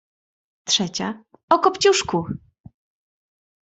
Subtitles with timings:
[0.67, 1.09] Trzecia—
[1.53, 2.19] o „Kopciuszku”.